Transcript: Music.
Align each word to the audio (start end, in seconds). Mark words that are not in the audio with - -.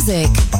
Music. 0.00 0.59